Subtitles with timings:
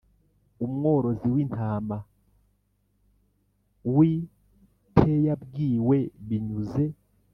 [0.65, 1.97] Umworozi w intama
[3.95, 4.13] w i
[4.95, 6.85] teyabwiwe binyuze